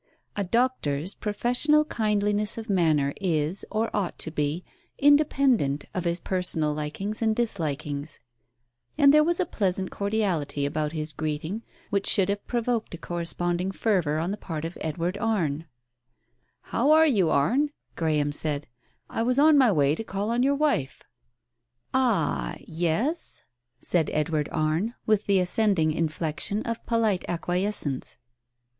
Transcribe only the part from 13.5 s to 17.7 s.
fervour on the part of Edward Arne." How are you, Arne?"